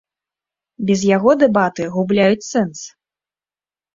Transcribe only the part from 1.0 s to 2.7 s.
яго дэбаты губляюць